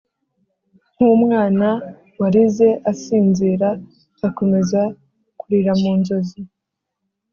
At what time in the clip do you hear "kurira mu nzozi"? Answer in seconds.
5.39-6.39